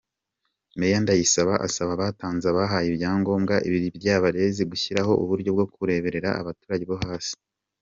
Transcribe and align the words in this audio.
Mayor 0.79 1.01
Ndayisaba 1.03 1.53
asaba 1.67 1.91
abatanze 1.95 2.45
abahaye 2.49 2.87
ibyangombwa 2.89 3.55
“ibiryabarezi” 3.67 4.61
gushyiraho 4.71 5.11
uburyo 5.23 5.49
bwo 5.55 5.65
kureberera 5.73 6.29
abaturage 6.41 6.85
bo 6.91 6.97
hasi. 7.05 7.33